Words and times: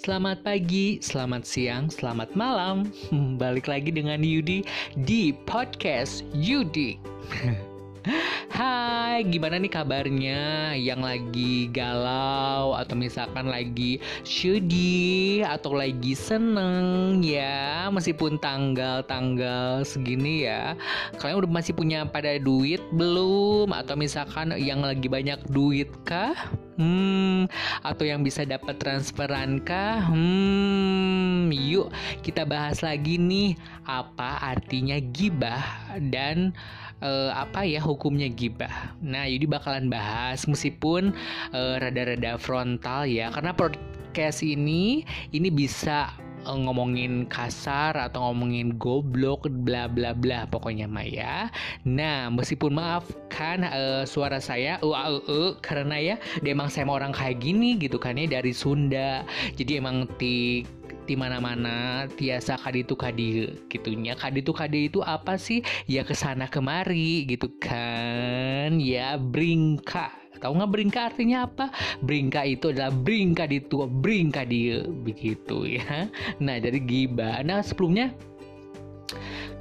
Selamat 0.00 0.40
pagi, 0.40 0.96
selamat 1.04 1.44
siang, 1.44 1.92
selamat 1.92 2.32
malam. 2.32 2.88
Balik 3.42 3.68
lagi 3.68 3.92
dengan 3.92 4.24
Yudi 4.24 4.64
di 4.96 5.36
podcast 5.44 6.24
Yudi. 6.32 6.96
Hai, 8.56 8.99
gimana 9.26 9.58
nih 9.58 9.72
kabarnya? 9.74 10.72
Yang 10.78 11.00
lagi 11.02 11.54
galau 11.74 12.78
atau 12.78 12.94
misalkan 12.94 13.50
lagi 13.50 13.98
sedih 14.22 15.42
atau 15.42 15.74
lagi 15.74 16.14
seneng 16.14 17.18
ya, 17.18 17.90
meskipun 17.90 18.38
tanggal-tanggal 18.38 19.82
segini 19.82 20.46
ya. 20.46 20.78
Kalian 21.18 21.42
udah 21.42 21.50
masih 21.50 21.74
punya 21.74 22.06
pada 22.06 22.38
duit 22.38 22.78
belum? 22.94 23.74
Atau 23.74 23.98
misalkan 23.98 24.54
yang 24.54 24.86
lagi 24.86 25.10
banyak 25.10 25.42
duit 25.50 25.90
kah? 26.06 26.36
Hmm, 26.80 27.44
atau 27.84 28.08
yang 28.08 28.24
bisa 28.24 28.46
dapat 28.46 28.80
transferan 28.80 29.60
kah? 29.60 30.00
Hmm, 30.06 31.52
yuk 31.52 31.92
kita 32.24 32.48
bahas 32.48 32.80
lagi 32.80 33.20
nih 33.20 33.52
apa 33.84 34.40
artinya 34.54 34.96
gibah 35.12 35.60
dan 36.08 36.56
uh, 37.02 37.32
apa 37.34 37.66
ya 37.66 37.80
hukumnya 37.82 38.30
gibah. 38.30 38.96
Nah, 39.02 39.26
jadi 39.26 39.44
bakalan 39.48 39.92
bahas 39.92 40.44
meskipun 40.48 41.12
uh, 41.52 41.76
rada-rada 41.80 42.40
frontal 42.40 43.04
ya 43.08 43.28
karena 43.34 43.52
podcast 43.52 44.44
ini 44.44 45.04
ini 45.34 45.48
bisa 45.52 46.12
Eh, 46.40 46.56
ngomongin 46.56 47.28
kasar 47.28 47.92
atau 48.00 48.32
ngomongin 48.32 48.80
goblok 48.80 49.44
bla 49.60 49.84
bla 49.84 50.16
bla 50.16 50.48
pokoknya 50.48 50.88
mah 50.88 51.04
ya. 51.04 51.52
Nah, 51.84 52.32
meskipun 52.32 52.72
maaf 52.72 53.04
kan 53.28 53.60
uh, 53.60 54.08
suara 54.08 54.40
saya 54.40 54.80
uh, 54.80 54.96
uh, 54.96 55.20
uh, 55.20 55.52
karena 55.60 56.00
ya 56.00 56.16
emang 56.40 56.72
saya 56.72 56.88
mau 56.88 56.96
orang 56.96 57.12
kayak 57.12 57.44
gini 57.44 57.76
gitu 57.76 58.00
kan 58.00 58.16
ya 58.16 58.24
dari 58.24 58.56
Sunda. 58.56 59.20
Jadi 59.52 59.84
emang 59.84 60.08
ti 60.16 60.64
di 61.04 61.14
mana-mana 61.18 62.06
tiasa 62.16 62.56
kaditu 62.60 62.94
kadi 62.96 63.60
gitunya 63.68 64.16
kaditu 64.16 64.52
kadi 64.52 64.92
itu 64.92 65.00
apa 65.04 65.36
sih 65.36 65.64
ya 65.88 66.04
ke 66.04 66.12
sana 66.16 66.46
kemari 66.46 67.28
gitu 67.28 67.52
kan 67.60 68.78
ya 68.80 69.16
bringka 69.20 70.20
Tahu 70.40 70.56
nggak 70.56 70.72
beringka 70.72 71.00
artinya 71.12 71.44
apa? 71.44 71.68
Beringka 72.00 72.48
itu 72.48 72.72
adalah 72.72 72.88
beringka 72.88 73.44
di 73.44 73.60
tua, 73.60 73.84
beringka 73.84 74.48
dia 74.48 74.80
begitu 74.88 75.68
ya. 75.68 76.08
Nah 76.40 76.56
jadi 76.56 76.80
gibah. 76.80 77.44
Nah 77.44 77.60
sebelumnya 77.60 78.16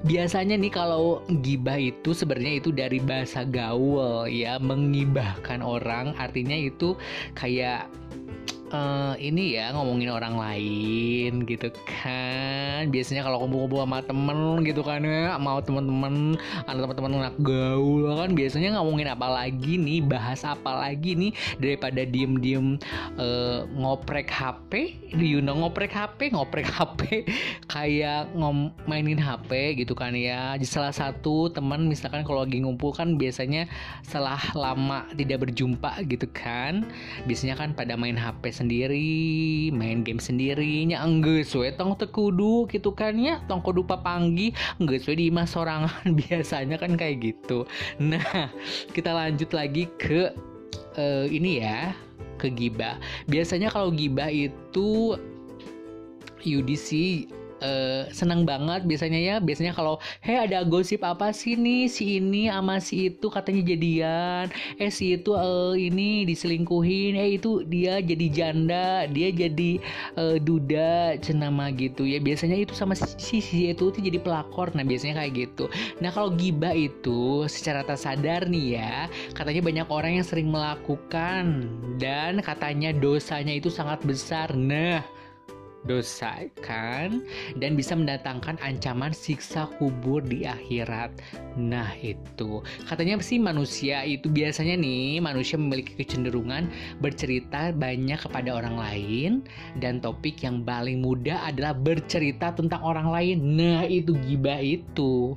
biasanya 0.08 0.56
nih 0.56 0.72
kalau 0.72 1.20
gibah 1.44 1.76
itu 1.76 2.16
sebenarnya 2.16 2.64
itu 2.64 2.72
dari 2.72 3.04
bahasa 3.04 3.44
gaul 3.44 4.32
ya 4.32 4.56
mengibahkan 4.56 5.60
orang 5.60 6.16
artinya 6.16 6.56
itu 6.56 6.96
kayak 7.36 7.92
uh, 8.74 9.14
ini 9.18 9.58
ya 9.58 9.74
ngomongin 9.74 10.10
orang 10.14 10.36
lain 10.38 11.46
gitu 11.46 11.70
kan. 11.86 12.90
Biasanya 12.90 13.26
kalau 13.26 13.46
kumpul-kumpul 13.46 13.84
sama 13.84 14.00
temen 14.06 14.64
gitu 14.66 14.82
kan 14.86 15.04
ya 15.04 15.36
mau 15.38 15.60
temen-temen 15.62 16.38
ada 16.66 16.78
teman-teman 16.86 17.12
anak 17.26 17.36
gaul 17.42 18.08
kan 18.16 18.34
biasanya 18.34 18.80
ngomongin 18.80 19.10
apa 19.12 19.28
lagi 19.28 19.78
nih 19.78 20.00
bahas 20.06 20.46
apa 20.46 20.88
lagi 20.88 21.16
nih 21.16 21.32
daripada 21.58 22.02
diem-diem 22.06 22.80
uh, 23.18 23.66
ngoprek 23.76 24.30
HP 24.30 24.98
you 25.18 25.42
know 25.42 25.56
ngoprek 25.58 25.92
HP 25.92 26.34
ngoprek 26.34 26.68
HP 26.78 27.30
kayak 27.68 28.32
ngom 28.38 28.72
mainin 28.86 29.20
HP 29.20 29.80
gitu 29.82 29.94
kan 29.98 30.14
ya. 30.14 30.56
Di 30.56 30.66
salah 30.66 30.94
satu 30.94 31.50
teman 31.50 31.90
misalkan 31.90 32.22
kalau 32.24 32.46
lagi 32.46 32.62
ngumpul 32.62 32.94
kan 32.94 33.18
biasanya 33.18 33.66
setelah 34.06 34.40
lama 34.54 35.06
tidak 35.16 35.48
berjumpa 35.48 36.04
gitu 36.08 36.28
kan 36.32 36.86
biasanya 37.26 37.56
kan 37.58 37.72
pada 37.76 37.96
main 37.96 38.16
HP 38.16 38.59
sendiri 38.60 39.72
main 39.72 40.04
game 40.04 40.20
sendiri 40.20 40.84
nya 40.84 41.00
enggak 41.00 41.48
suwe 41.48 41.72
tong 41.72 41.96
tekudu 41.96 42.68
gitu 42.68 42.92
kan 42.92 43.16
ya 43.16 43.40
tong 43.48 43.64
kudu 43.64 43.88
papanggi 43.88 44.52
enggak 44.84 45.00
suwe 45.00 45.16
di 45.16 45.32
mas 45.32 45.56
sorangan 45.56 46.04
biasanya 46.20 46.76
kan 46.76 47.00
kayak 47.00 47.24
gitu. 47.24 47.64
Nah 48.04 48.52
kita 48.92 49.16
lanjut 49.16 49.56
lagi 49.56 49.88
ke 49.96 50.36
uh, 51.00 51.26
ini 51.32 51.64
ya 51.64 51.96
ke 52.36 52.52
gibah. 52.52 53.00
Biasanya 53.32 53.72
kalau 53.72 53.96
gibah 53.96 54.28
itu 54.28 55.16
UDC 56.44 56.90
uh, 57.62 58.08
senang 58.12 58.44
banget 58.44 58.84
biasanya 58.88 59.20
ya. 59.20 59.36
Biasanya 59.40 59.76
kalau 59.76 60.00
hei 60.24 60.40
ada 60.40 60.64
gosip 60.66 61.04
apa 61.06 61.32
sih 61.32 61.56
nih? 61.56 61.88
Si 61.92 62.20
ini 62.20 62.50
sama 62.50 62.80
si 62.84 63.12
itu 63.12 63.28
katanya 63.32 63.62
jadian. 63.64 64.46
Eh 64.82 64.92
si 64.92 65.16
itu 65.16 65.36
uh, 65.36 65.76
ini 65.76 66.24
diselingkuhin. 66.28 67.16
Eh 67.16 67.40
itu 67.40 67.64
dia 67.68 68.00
jadi 68.04 68.28
janda. 68.32 69.08
Dia 69.08 69.30
jadi 69.32 69.80
uh, 70.20 70.38
duda. 70.40 71.16
Cenama 71.20 71.72
gitu 71.76 72.08
ya. 72.08 72.18
Biasanya 72.20 72.58
itu 72.60 72.74
sama 72.76 72.96
si 72.96 73.40
si 73.40 73.70
itu 73.72 73.92
tuh 73.92 74.02
jadi 74.02 74.20
pelakor. 74.20 74.72
Nah 74.74 74.84
biasanya 74.84 75.24
kayak 75.24 75.34
gitu. 75.36 75.66
Nah 76.00 76.10
kalau 76.12 76.34
gibah 76.34 76.74
itu 76.76 77.46
secara 77.50 77.84
tak 77.84 78.00
sadar 78.00 78.48
nih 78.48 78.80
ya 78.80 78.96
katanya 79.36 79.62
banyak 79.64 79.88
orang 79.88 80.12
yang 80.20 80.26
sering 80.28 80.50
melakukan 80.50 81.68
dan 82.02 82.40
katanya 82.42 82.96
dosanya 82.96 83.54
itu 83.56 83.68
sangat 83.72 84.02
besar. 84.04 84.52
Nah 84.56 85.04
dosa 85.88 86.48
kan 86.60 87.24
dan 87.60 87.76
bisa 87.80 87.96
mendatangkan 87.96 88.60
ancaman 88.60 89.16
siksa 89.16 89.70
kubur 89.80 90.20
di 90.20 90.44
akhirat. 90.44 91.14
Nah, 91.56 91.96
itu. 92.00 92.64
Katanya 92.88 93.20
sih 93.24 93.40
manusia 93.40 94.04
itu 94.04 94.28
biasanya 94.28 94.76
nih 94.80 95.24
manusia 95.24 95.56
memiliki 95.56 95.96
kecenderungan 95.96 96.68
bercerita 97.00 97.72
banyak 97.76 98.20
kepada 98.20 98.56
orang 98.56 98.76
lain 98.76 99.32
dan 99.80 100.04
topik 100.04 100.44
yang 100.44 100.64
paling 100.68 101.00
mudah 101.04 101.40
adalah 101.48 101.72
bercerita 101.76 102.52
tentang 102.56 102.84
orang 102.84 103.08
lain. 103.12 103.38
Nah, 103.56 103.84
itu 103.88 104.16
gibah 104.28 104.60
itu. 104.60 105.36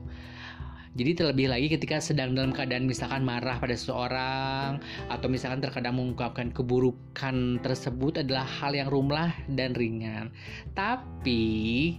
Jadi 0.92 1.16
terlebih 1.16 1.48
lagi 1.48 1.72
ketika 1.72 2.04
sedang 2.04 2.36
dalam 2.36 2.53
keadaan 2.53 2.84
misalkan 2.84 3.25
marah 3.25 3.56
pada 3.56 3.72
seseorang 3.72 4.76
atau 5.08 5.26
misalkan 5.32 5.64
terkadang 5.64 5.97
mengungkapkan 5.97 6.53
keburukan 6.53 7.64
tersebut 7.64 8.20
adalah 8.20 8.44
hal 8.44 8.76
yang 8.76 8.92
rumlah 8.92 9.32
dan 9.48 9.72
ringan. 9.72 10.28
Tapi 10.76 11.97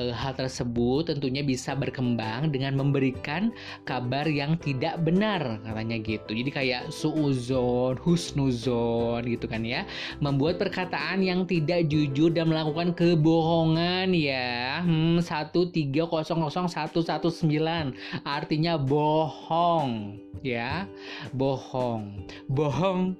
e, 0.00 0.12
hal 0.12 0.34
tersebut 0.36 1.12
tentunya 1.12 1.42
bisa 1.44 1.76
berkembang 1.76 2.52
dengan 2.52 2.76
memberikan 2.76 3.52
kabar 3.84 4.26
yang 4.28 4.56
tidak 4.60 4.98
benar 5.02 5.60
katanya 5.64 5.96
gitu. 6.00 6.32
Jadi 6.32 6.50
kayak 6.52 6.82
suuzon, 6.92 7.96
husnuzon 8.00 9.24
gitu 9.26 9.46
kan 9.48 9.64
ya. 9.64 9.84
Membuat 10.20 10.58
perkataan 10.60 11.22
yang 11.24 11.44
tidak 11.44 11.88
jujur 11.90 12.32
dan 12.32 12.48
melakukan 12.52 12.94
kebohongan 12.96 14.12
ya. 14.12 14.82
Hmm, 14.84 15.20
1300119 15.20 17.92
artinya 18.24 18.78
bohong 18.80 20.20
ya. 20.44 20.86
Bohong. 21.34 22.24
Bohong 22.48 23.16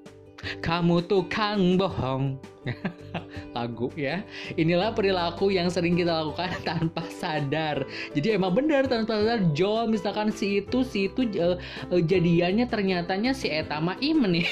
kamu 0.61 1.05
tukang 1.07 1.81
bohong. 1.81 2.37
Lagu 3.57 3.89
ya. 3.95 4.27
Inilah 4.59 4.93
perilaku 4.93 5.55
yang 5.55 5.71
sering 5.71 5.95
kita 5.95 6.23
lakukan 6.23 6.51
tanpa 6.69 7.07
sadar. 7.15 7.87
Jadi 8.13 8.37
emang 8.37 8.53
benar 8.55 8.91
tanpa 8.91 9.23
sadar 9.23 9.41
Jo 9.55 9.87
misalkan 9.87 10.35
si 10.35 10.63
itu 10.65 10.83
si 10.83 11.07
itu 11.09 11.27
uh, 11.39 11.57
jadiannya 11.91 12.67
ternyatanya 12.67 13.33
si 13.33 13.49
Etama 13.51 13.95
im 14.03 14.27
nih. 14.27 14.49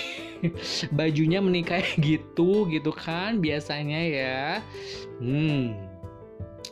Bajunya 0.98 1.40
menikah 1.42 1.82
gitu 1.98 2.68
gitu 2.70 2.90
kan 2.94 3.42
biasanya 3.42 4.00
ya. 4.04 4.42
Hmm 5.18 5.93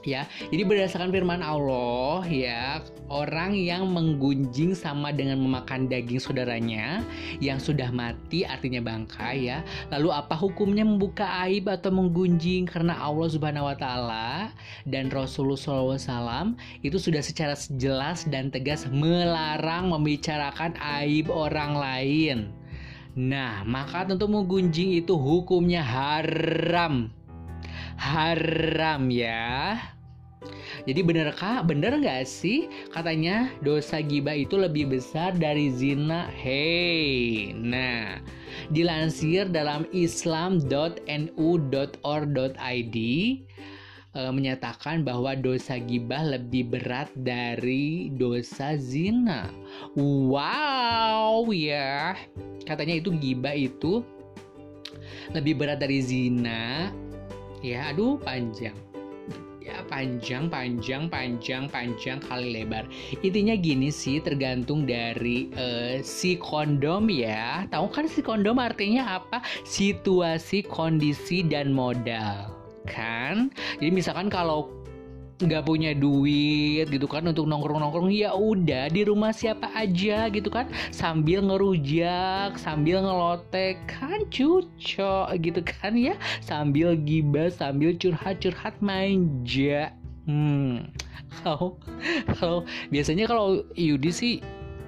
ya. 0.04 0.28
Jadi 0.50 0.62
berdasarkan 0.62 1.10
firman 1.10 1.40
Allah 1.42 2.22
ya, 2.26 2.82
orang 3.12 3.54
yang 3.54 3.90
menggunjing 3.90 4.72
sama 4.72 5.10
dengan 5.10 5.40
memakan 5.42 5.86
daging 5.86 6.18
saudaranya 6.18 7.02
yang 7.38 7.60
sudah 7.60 7.90
mati 7.92 8.42
artinya 8.46 8.82
bangkai 8.82 9.52
ya. 9.52 9.64
Lalu 9.92 10.08
apa 10.14 10.34
hukumnya 10.38 10.82
membuka 10.82 11.26
aib 11.46 11.68
atau 11.70 11.92
menggunjing 11.92 12.66
karena 12.66 12.98
Allah 12.98 13.28
Subhanahu 13.30 13.68
wa 13.68 13.76
taala 13.76 14.30
dan 14.88 15.12
Rasulullah 15.12 15.98
SAW 15.98 16.56
itu 16.82 16.96
sudah 16.96 17.22
secara 17.22 17.54
jelas 17.76 18.24
dan 18.28 18.48
tegas 18.48 18.88
melarang 18.90 19.92
membicarakan 19.92 20.76
aib 21.00 21.28
orang 21.28 21.72
lain. 21.76 22.38
Nah, 23.12 23.60
maka 23.68 24.08
tentu 24.08 24.24
menggunjing 24.24 24.96
itu 24.96 25.12
hukumnya 25.12 25.84
haram 25.84 27.12
haram 27.96 29.08
ya. 29.12 29.78
Jadi 30.82 31.00
benerkah, 31.06 31.62
bener 31.62 31.94
nggak 32.02 32.26
sih 32.26 32.66
katanya 32.90 33.46
dosa 33.62 34.02
gibah 34.02 34.34
itu 34.34 34.58
lebih 34.58 34.90
besar 34.90 35.30
dari 35.38 35.70
zina? 35.70 36.26
Hey, 36.34 37.54
nah 37.54 38.18
dilansir 38.74 39.46
dalam 39.46 39.86
islam.nu.or.id 39.94 40.66
e, 44.12 44.20
menyatakan 44.34 45.06
bahwa 45.06 45.38
dosa 45.38 45.78
gibah 45.78 46.22
lebih 46.26 46.74
berat 46.74 47.14
dari 47.14 48.10
dosa 48.18 48.74
zina. 48.74 49.46
Wow 49.94 51.46
ya, 51.54 52.18
katanya 52.66 52.98
itu 52.98 53.14
gibah 53.22 53.54
itu 53.54 54.02
lebih 55.32 55.62
berat 55.62 55.78
dari 55.80 56.02
zina 56.02 56.90
ya 57.62 57.94
aduh 57.94 58.18
panjang. 58.20 58.74
Ya 59.62 59.78
panjang 59.86 60.50
panjang 60.50 61.06
panjang 61.06 61.70
panjang 61.70 62.18
kali 62.18 62.50
lebar. 62.50 62.82
Intinya 63.22 63.54
gini 63.54 63.94
sih 63.94 64.18
tergantung 64.18 64.90
dari 64.90 65.54
uh, 65.54 66.02
si 66.02 66.34
kondom 66.34 67.06
ya. 67.06 67.62
Tahu 67.70 67.86
kan 67.94 68.10
si 68.10 68.26
kondom 68.26 68.58
artinya 68.58 69.22
apa? 69.22 69.38
Situasi 69.62 70.66
kondisi 70.66 71.46
dan 71.46 71.70
modal. 71.70 72.50
Kan? 72.90 73.54
Jadi 73.78 73.94
misalkan 73.94 74.26
kalau 74.26 74.81
nggak 75.42 75.66
punya 75.66 75.92
duit 75.92 76.86
gitu 76.88 77.06
kan 77.10 77.26
untuk 77.26 77.44
nongkrong-nongkrong 77.50 78.08
ya 78.14 78.32
udah 78.32 78.88
di 78.88 79.02
rumah 79.02 79.34
siapa 79.34 79.68
aja 79.74 80.30
gitu 80.30 80.48
kan. 80.48 80.70
Sambil 80.94 81.42
ngerujak 81.44 82.56
sambil 82.56 83.02
ngelotek 83.02 83.82
kan 83.90 84.22
cucok 84.30 85.28
gitu 85.42 85.60
kan 85.66 85.98
ya. 85.98 86.14
Sambil 86.40 86.94
gibah 86.94 87.50
sambil 87.50 87.94
curhat-curhat 87.98 88.78
manja. 88.78 89.92
Hmm 90.22 90.92
kalau 91.40 91.80
kalau 92.36 92.58
biasanya 92.92 93.24
kalau 93.24 93.64
Yudi 93.72 94.10
sih 94.12 94.34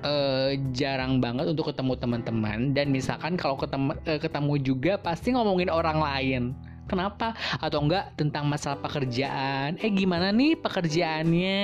uh, 0.05 0.53
jarang 0.77 1.19
banget 1.19 1.49
untuk 1.49 1.73
ketemu 1.73 1.97
teman-teman. 1.97 2.59
Dan 2.77 2.93
misalkan 2.93 3.41
kalau 3.41 3.57
ketemu 3.57 3.97
uh, 4.05 4.21
ketemu 4.21 4.55
juga 4.61 4.93
pasti 5.01 5.33
ngomongin 5.33 5.73
orang 5.73 5.99
lain 5.99 6.43
Kenapa? 6.85 7.33
Atau 7.59 7.81
enggak 7.81 8.13
tentang 8.15 8.45
masalah 8.45 8.77
pekerjaan. 8.81 9.81
Eh 9.81 9.89
gimana 9.89 10.29
nih 10.31 10.61
pekerjaannya? 10.61 11.63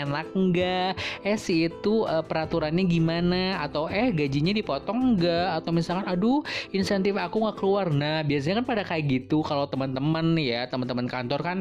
Enak 0.00 0.32
enggak? 0.32 0.96
Eh 1.20 1.36
si 1.36 1.68
itu 1.68 2.08
uh, 2.08 2.24
peraturannya 2.24 2.84
gimana? 2.88 3.60
Atau 3.60 3.92
eh 3.92 4.08
gajinya 4.10 4.56
dipotong 4.56 5.16
enggak? 5.16 5.60
Atau 5.60 5.70
misalkan 5.76 6.08
aduh 6.08 6.40
insentif 6.72 7.12
aku 7.20 7.44
nggak 7.44 7.58
keluar. 7.60 7.92
Nah 7.92 8.24
biasanya 8.24 8.64
kan 8.64 8.66
pada 8.66 8.82
kayak 8.88 9.04
gitu 9.08 9.44
kalau 9.44 9.68
teman-teman 9.68 10.36
ya 10.40 10.64
teman-teman 10.66 11.04
kantor 11.04 11.40
kan 11.44 11.58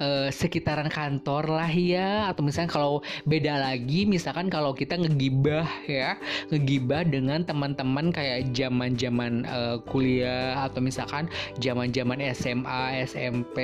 uh, 0.00 0.28
sekitaran 0.32 0.88
kantor 0.88 1.48
lah 1.50 1.70
ya. 1.70 2.30
Atau 2.30 2.46
misalnya 2.46 2.72
kalau 2.72 3.04
beda 3.24 3.60
lagi 3.60 4.08
misalkan 4.08 4.48
kalau 4.48 4.72
kita 4.72 4.96
ngegibah 4.96 5.66
ya. 5.86 6.16
Ngegibah 6.52 7.06
dengan 7.06 7.42
teman-teman 7.44 8.12
kayak 8.12 8.52
zaman-zaman 8.52 9.46
uh, 9.48 9.76
kuliah 9.88 10.64
atau 10.66 10.80
misalkan 10.80 11.28
zaman-zaman 11.60 12.20
SMA 12.32 13.06
SMP 13.06 13.56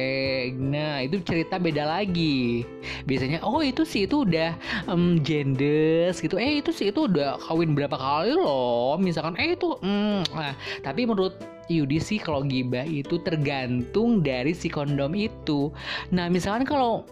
nah 0.57 1.03
itu 1.03 1.21
cerita 1.25 1.57
beda 1.57 1.85
lagi. 1.87 2.65
Biasanya 3.05 3.45
oh 3.45 3.61
itu 3.63 3.83
sih 3.87 4.05
itu 4.09 4.25
udah 4.27 4.57
um, 4.89 5.19
gendes 5.21 6.19
gitu. 6.19 6.37
Eh 6.39 6.61
itu 6.61 6.71
sih 6.75 6.91
itu 6.91 7.07
udah 7.09 7.39
kawin 7.41 7.75
berapa 7.77 7.95
kali 7.95 8.35
loh? 8.37 8.97
Misalkan 8.99 9.37
eh 9.39 9.55
itu 9.55 9.77
mm, 9.81 10.33
nah. 10.35 10.55
Tapi 10.83 11.05
menurut 11.09 11.37
Yudi 11.81 11.97
sih 11.97 12.21
kalau 12.21 12.45
gibah 12.45 12.85
itu 12.85 13.17
tergantung 13.25 14.21
dari 14.21 14.53
si 14.53 14.69
kondom 14.69 15.17
itu. 15.17 15.73
Nah 16.13 16.29
misalkan 16.29 16.69
kalau 16.69 17.09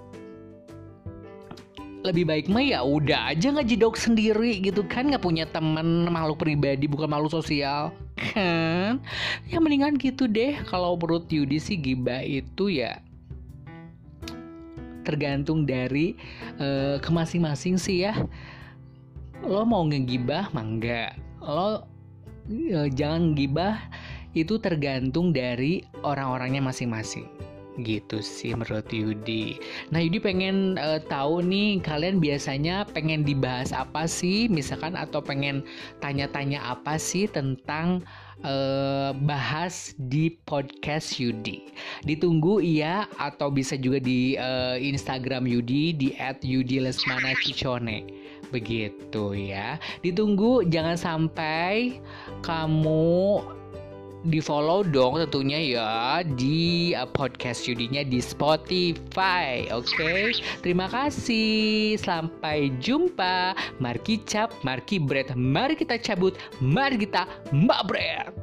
lebih 2.01 2.25
baik 2.25 2.49
mah 2.49 2.65
ya 2.65 2.81
udah 2.81 3.37
aja 3.37 3.53
nggak 3.53 3.77
jedok 3.77 3.95
sendiri 3.97 4.57
gitu 4.65 4.81
kan 4.89 5.13
nggak 5.13 5.21
punya 5.21 5.45
teman 5.45 6.09
makhluk 6.09 6.41
pribadi 6.41 6.89
bukan 6.89 7.09
makhluk 7.13 7.33
sosial 7.33 7.93
kan? 8.17 9.01
Ya 9.49 9.61
mendingan 9.61 9.97
gitu 10.01 10.29
deh. 10.29 10.61
Kalau 10.69 10.97
menurut 10.97 11.29
Yudi 11.33 11.61
sih 11.61 11.77
gibah 11.77 12.21
itu 12.25 12.73
ya 12.73 13.01
tergantung 15.05 15.65
dari 15.65 16.17
uh, 16.61 17.01
ke 17.01 17.09
masing-masing 17.09 17.81
sih 17.81 18.05
ya. 18.09 18.17
Lo 19.41 19.65
mau 19.65 19.85
ngegibah 19.89 20.53
mangga 20.53 21.17
lo 21.41 21.89
uh, 22.53 22.89
jangan 22.93 23.33
gibah 23.33 23.81
itu 24.37 24.59
tergantung 24.63 25.35
dari 25.35 25.83
orang-orangnya 26.07 26.63
masing-masing 26.63 27.27
gitu 27.79 28.21
sih 28.21 28.53
menurut 28.53 28.89
Yudi. 28.93 29.57
Nah 29.89 30.03
Yudi 30.03 30.21
pengen 30.21 30.77
uh, 30.77 31.01
tahu 31.01 31.41
nih 31.41 31.81
kalian 31.81 32.21
biasanya 32.21 32.85
pengen 32.93 33.25
dibahas 33.25 33.73
apa 33.73 34.05
sih, 34.05 34.51
misalkan 34.53 34.99
atau 34.99 35.25
pengen 35.25 35.65
tanya-tanya 36.03 36.61
apa 36.61 37.01
sih 37.01 37.25
tentang 37.31 38.05
uh, 38.45 39.17
bahas 39.25 39.97
di 39.97 40.37
podcast 40.45 41.17
Yudi. 41.17 41.73
Ditunggu 42.05 42.61
iya 42.61 43.09
atau 43.17 43.49
bisa 43.49 43.79
juga 43.81 44.03
di 44.03 44.37
uh, 44.37 44.77
Instagram 44.77 45.49
Yudi 45.49 45.97
di 45.97 46.09
@yudilesmanakicone. 46.21 48.05
Begitu 48.51 49.25
ya. 49.37 49.79
Ditunggu 50.03 50.67
jangan 50.67 50.99
sampai 50.99 52.03
kamu 52.43 53.41
di 54.25 54.41
follow 54.41 54.85
dong 54.85 55.17
tentunya 55.17 55.59
ya 55.61 56.21
di 56.37 56.93
uh, 56.93 57.09
podcast 57.09 57.65
judinya 57.65 58.05
di 58.05 58.21
Spotify 58.21 59.65
oke 59.73 59.89
okay? 59.89 60.37
terima 60.61 60.89
kasih 60.93 61.97
sampai 61.97 62.69
jumpa 62.85 63.57
mari 63.81 64.21
cap 64.29 64.53
mari 64.61 65.01
bread 65.01 65.33
mari 65.37 65.73
kita 65.73 65.97
cabut 65.97 66.37
mari 66.61 67.01
kita 67.01 67.25
mbak 67.53 67.81
bread 67.89 68.40